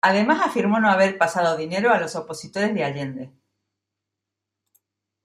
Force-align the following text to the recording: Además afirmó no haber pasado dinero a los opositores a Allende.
Además 0.03 0.41
afirmó 0.43 0.79
no 0.79 0.89
haber 0.89 1.19
pasado 1.19 1.55
dinero 1.55 1.91
a 1.91 1.99
los 1.99 2.15
opositores 2.15 2.71
a 2.71 2.85
Allende. 2.87 3.31